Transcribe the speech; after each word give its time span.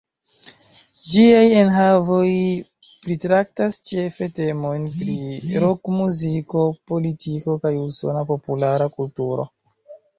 Ĝiaj 1.15 1.43
enhavoj 1.57 2.29
pritraktas 3.05 3.79
ĉefe 3.91 4.31
temojn 4.41 4.89
pri 4.97 5.21
rokmuziko, 5.67 6.67
politiko, 6.95 7.61
kaj 7.67 7.77
usona 7.87 8.29
populara 8.35 8.95
kulturo. 9.01 9.51